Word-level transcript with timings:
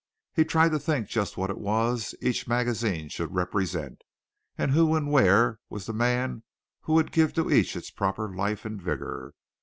He 0.33 0.43
tried 0.45 0.69
to 0.71 0.79
think 0.79 1.07
just 1.07 1.37
what 1.37 1.51
it 1.51 1.59
was 1.59 2.15
each 2.23 2.47
magazine 2.47 3.07
should 3.07 3.35
represent, 3.35 4.01
and 4.57 4.71
who 4.71 4.95
and 4.95 5.11
where 5.11 5.59
was 5.69 5.85
the 5.85 5.93
man 5.93 6.41
who 6.81 6.93
would 6.93 7.11
give 7.11 7.35
to 7.35 7.53
each 7.53 7.75
its 7.75 7.91
proper 7.91 8.27
life 8.35 8.65
and 8.65 8.81
vigor. 8.81 9.35